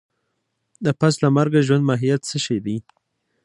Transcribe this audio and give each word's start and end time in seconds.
د 0.85 0.87
پس 0.99 1.13
له 1.23 1.29
مرګه 1.37 1.59
ژوند 1.67 1.87
ماهيت 1.89 2.21
څه 2.29 2.37
شی 2.45 2.57
دی؟ 2.65 2.77